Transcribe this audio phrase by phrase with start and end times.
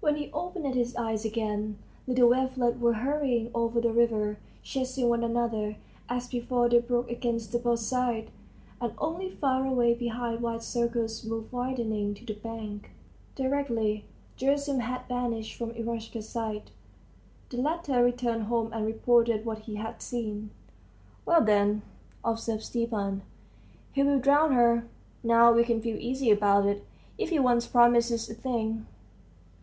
[0.00, 5.24] When he opened his eyes again, little wavelets were hurrying over the river, chasing one
[5.24, 5.76] another;
[6.10, 8.30] as before they broke against the boat's side,
[8.82, 12.90] and only far away behind wide circles moved widening to the bank.
[13.34, 14.04] Directly
[14.36, 16.70] Gerasim had vanished from Eroshka's sight,
[17.48, 20.50] the latter returned home and reported what he had seen.
[21.24, 21.80] "Well, then,"
[22.22, 23.22] observed Stepan,
[23.94, 24.84] "he'll drown her.
[25.24, 26.84] Now we can feel easy about it.
[27.16, 28.86] If he once promises a thing